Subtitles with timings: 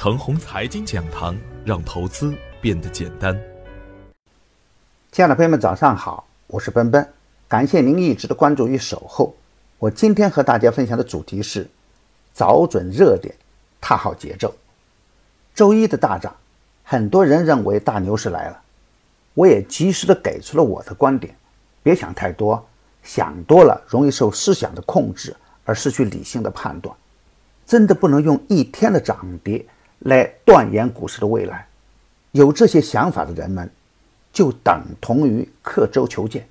[0.00, 3.38] 程红财经讲堂，让投资变得简单。
[5.12, 7.06] 亲爱的朋友们，早上好，我是奔奔，
[7.46, 9.36] 感谢您一直的关注与守候。
[9.78, 11.68] 我今天和大家分享的主题是：
[12.32, 13.34] 找准热点，
[13.78, 14.54] 踏好节奏。
[15.54, 16.34] 周一的大涨，
[16.82, 18.58] 很多人认为大牛市来了，
[19.34, 21.36] 我也及时的给出了我的观点：
[21.82, 22.66] 别想太多，
[23.02, 25.36] 想多了容易受思想的控制
[25.66, 26.96] 而失去理性的判断。
[27.66, 29.62] 真的不能用一天的涨跌
[30.00, 31.66] 来断言股市的未来。
[32.32, 33.68] 有这些想法的人们，
[34.32, 36.46] 就等同于刻舟求剑。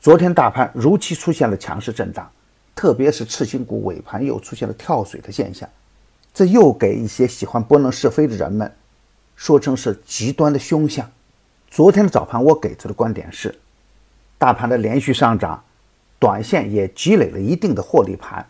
[0.00, 2.30] 昨天大盘如期出现了强势震荡，
[2.74, 5.68] 特别是次新股尾盘又出现了跳水的现象，
[6.34, 8.70] 这又给一些喜欢拨弄是非的人们
[9.34, 11.10] 说成是极端的凶相。
[11.68, 13.58] 昨天的早盘我给出的观点是，
[14.38, 15.64] 大盘的连续上涨，
[16.18, 18.46] 短线也积累了一定的获利盘，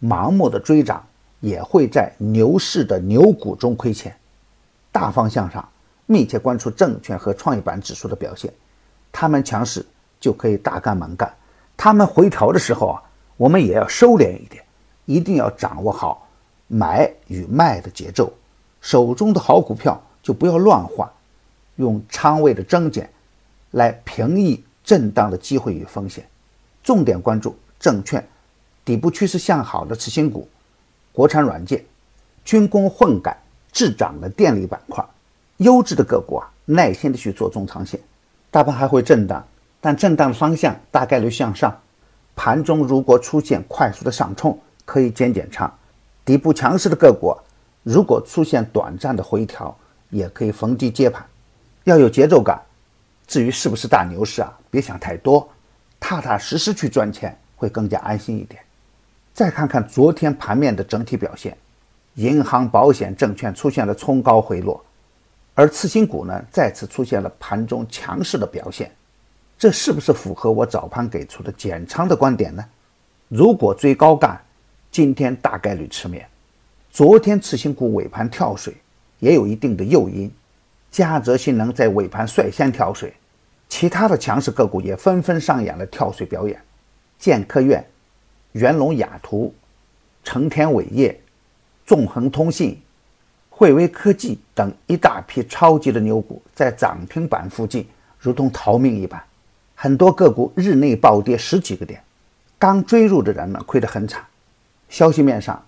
[0.00, 1.04] 盲目的追涨。
[1.40, 4.16] 也会在牛市的牛股中亏钱。
[4.90, 5.68] 大方向上，
[6.06, 8.52] 密切关注证券和创业板指数的表现，
[9.12, 9.84] 他们强势
[10.18, 11.28] 就可以大干猛干；
[11.76, 13.02] 他们回调的时候啊，
[13.36, 14.64] 我们也要收敛一点，
[15.04, 16.26] 一定要掌握好
[16.66, 18.32] 买与卖的节奏。
[18.80, 21.10] 手中的好股票就不要乱换，
[21.76, 23.10] 用仓位的增减
[23.72, 26.26] 来平抑震荡的机会与风险。
[26.82, 28.26] 重点关注证券
[28.84, 30.48] 底部趋势向好的次新股。
[31.16, 31.82] 国产软件、
[32.44, 33.34] 军工混改、
[33.72, 35.02] 滞涨的电力板块，
[35.56, 37.98] 优质的个股啊，耐心的去做中长线。
[38.50, 39.42] 大盘还会震荡，
[39.80, 41.74] 但震荡的方向大概率向上。
[42.34, 45.72] 盘中如果出现快速的上冲，可以减减仓。
[46.22, 47.34] 底部强势的个股，
[47.82, 49.74] 如果出现短暂的回调，
[50.10, 51.24] 也可以逢低接盘。
[51.84, 52.60] 要有节奏感。
[53.26, 55.48] 至于是不是大牛市啊，别想太多，
[55.98, 58.60] 踏踏实实去赚钱会更加安心一点。
[59.36, 61.54] 再看看昨天盘面的整体表现，
[62.14, 64.82] 银行、保险、证券出现了冲高回落，
[65.54, 68.90] 而次新股呢再次出现了盘中强势的表现，
[69.58, 72.64] 这是不是符合我早盘给出的减仓的观点呢？
[73.28, 74.40] 如果追高干，
[74.90, 76.26] 今天大概率吃面。
[76.90, 78.74] 昨天次新股尾盘跳水
[79.18, 80.32] 也有一定的诱因，
[80.90, 83.12] 嘉泽新能在尾盘率先跳水，
[83.68, 86.58] 其他的强势个股也纷纷上演了跳水表演，
[87.18, 87.86] 建科院。
[88.56, 89.54] 元龙雅图、
[90.24, 91.14] 成天伟业、
[91.84, 92.80] 纵横通信、
[93.50, 97.86] 汇威科技等一大批超级的牛股在涨停板附近
[98.18, 99.22] 如同逃命一般，
[99.74, 102.02] 很多个股日内暴跌十几个点，
[102.58, 104.24] 刚追入的人们亏得很惨。
[104.88, 105.62] 消息面上，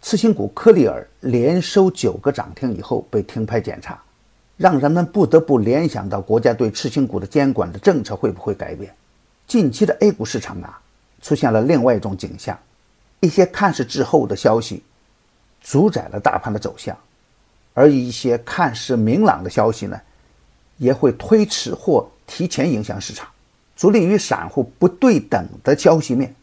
[0.00, 4.00] 次新股科利尔连收九个涨停以后被停牌检查，
[4.56, 8.94] 让人们不得不联想到国家对次新股的监管的政策会不会改变？
[9.48, 10.80] 近期的 A 股市场啊。
[11.20, 12.58] 出现了另外一种景象，
[13.20, 14.82] 一些看似滞后的消息
[15.60, 16.96] 主宰了大盘的走向，
[17.74, 20.00] 而一些看似明朗的消息呢，
[20.78, 23.28] 也会推迟或提前影响市场，
[23.76, 26.34] 足利与散户不对等的消息面，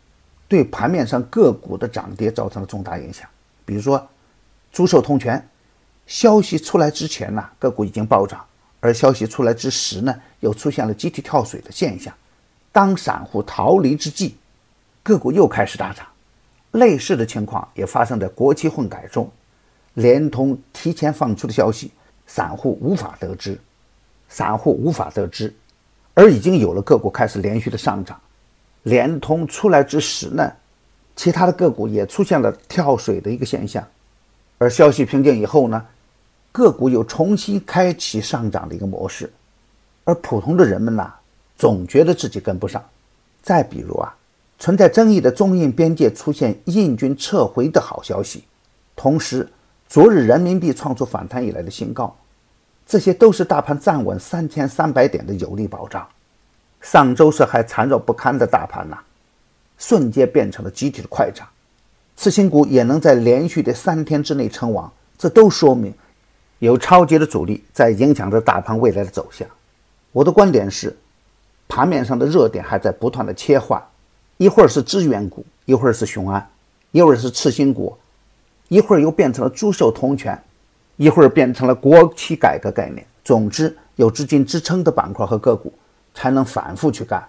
[0.48, 3.28] 对盘面上个股的涨跌造成了重大影响。
[3.66, 4.08] 比如说，
[4.72, 5.44] 朱寿通权，
[6.06, 8.46] 消息出来之前呢，个股已经暴涨，
[8.80, 12.14] 而消息出来之时呢，又出现了集体跳水的现象，
[12.72, 14.38] 当散户逃离之际。
[15.08, 16.06] 个股又开始大涨，
[16.72, 19.32] 类似的情况也发生在国企混改中，
[19.94, 21.92] 联通提前放出的消息，
[22.26, 23.58] 散户无法得知，
[24.28, 25.56] 散户无法得知，
[26.14, 28.20] 而已经有了个股开始连续的上涨。
[28.84, 30.52] 联通出来之时呢，
[31.16, 33.82] 其他的个股也出现了跳水的一个现象，
[34.58, 35.86] 而消息平静以后呢，
[36.52, 39.32] 个股又重新开启上涨的一个模式，
[40.04, 41.14] 而普通的人们呐，
[41.58, 42.84] 总觉得自己跟不上。
[43.42, 44.14] 再比如啊。
[44.60, 48.44] 存在争议的中印边界出现印军撤回的好消息，
[48.96, 49.48] 同时，
[49.88, 52.16] 昨日人民币创出反弹以来的新高，
[52.86, 56.06] 这些都是大盘站稳三千三百点的有力保障。
[56.82, 58.98] 上周是还残弱不堪的大盘呐，
[59.78, 61.48] 瞬间变成了集体的快涨，
[62.16, 65.94] 次新股也能在连续的三天之内称王，这都说明
[66.60, 69.48] 有超级的主力在影响着大盘未来的走向。
[70.12, 70.98] 我的观点是，
[71.68, 73.80] 盘面上的热点还在不断的切换。
[74.38, 76.48] 一会儿是资源股，一会儿是雄安，
[76.92, 77.98] 一会儿是次新股，
[78.68, 80.40] 一会儿又变成了朱寿通权，
[80.96, 83.04] 一会儿变成了国企改革概念。
[83.24, 85.74] 总之，有资金支撑的板块和个股
[86.14, 87.28] 才能反复去干，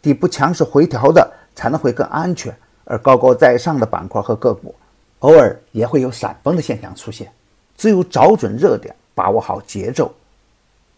[0.00, 4.74] 底部强势回调的才能会更安全，而高高在上的板块和个股
[5.18, 7.30] 偶尔也会有闪崩的现象出现。
[7.76, 10.10] 只有找准热点，把握好节奏，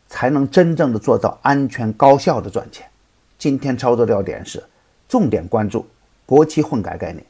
[0.09, 2.87] 才能真正的做到安全高效的赚钱。
[3.37, 4.63] 今天操作要点是。
[5.09, 5.87] 重点关注
[6.27, 7.25] 国企混改概念，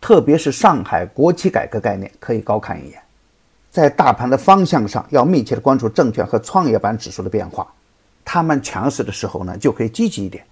[0.00, 3.02] 特别是上海国企改革概念，可以高看一眼。
[3.70, 7.66] 在大盘的方向上要密切的关注证券和创业板指数的变化。
[8.24, 10.42] 他们强势的时候呢，就可以积极一点；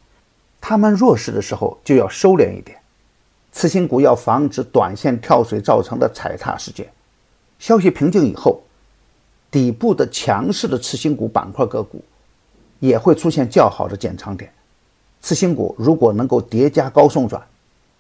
[0.60, 2.76] 他们弱势的时候就要收敛一点。
[3.52, 6.90] 次新股要防止短线跳水造成的踩踏事件。
[7.58, 8.60] 消息平静以后，
[9.50, 12.02] 底部的强势的次新股板块个股
[12.80, 14.52] 也会出现较好的减仓点。
[15.22, 17.40] 次新股如果能够叠加高送转，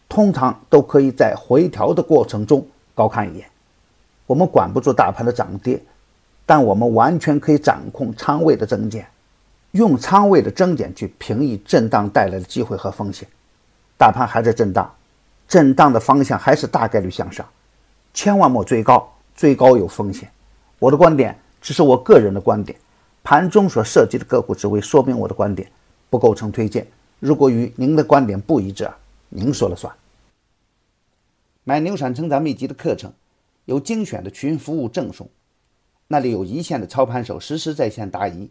[0.08, 3.48] 通常都可以在回调的过程中高看一眼。
[4.26, 5.80] 我们管不住大盘的涨跌，
[6.44, 9.06] 但我们完全可以掌控仓位的增减，
[9.70, 13.26] 用仓位的增减去平抑震荡带来的机会和风险。
[13.96, 14.92] 大盘还在震荡，
[15.46, 17.46] 震荡的方向还是大概率向上，
[18.12, 20.28] 千万莫追高，追高有风险。
[20.80, 22.76] 我的观点只是我个人的观点，
[23.22, 25.70] 盘中所涉及的个股只为说明我的观点，
[26.10, 26.84] 不构成推荐。
[27.22, 28.98] 如果与您的观点不一致啊，
[29.28, 29.94] 您说了算。
[31.62, 33.12] 买牛产成长秘籍的课程，
[33.64, 35.28] 有精选的群服务赠送，
[36.08, 38.50] 那里有一线的操盘手实时在线答疑，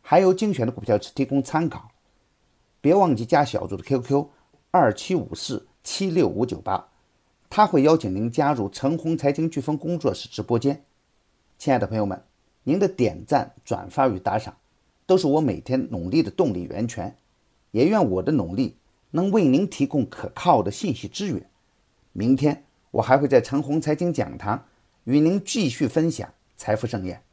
[0.00, 1.90] 还有精选的股票提供参考。
[2.80, 4.24] 别忘记加小组的 QQ
[4.70, 6.88] 二七五四七六五九八，
[7.50, 10.82] 他会邀请您加入陈红财经飓风工作室直播间。
[11.58, 12.22] 亲爱的朋友们，
[12.62, 14.56] 您的点赞、转发与打赏，
[15.04, 17.14] 都是我每天努力的动力源泉。
[17.76, 18.78] 也愿我的努力
[19.10, 21.50] 能为您提供可靠的信息资源。
[22.14, 24.64] 明天我还会在陈红财经讲堂
[25.04, 27.25] 与您继续分享财富盛宴。